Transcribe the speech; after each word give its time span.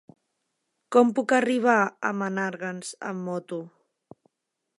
Com 0.95 1.11
puc 1.19 1.35
arribar 1.39 1.77
a 1.85 2.13
Menàrguens 2.23 2.95
amb 3.11 3.27
moto? 3.29 3.65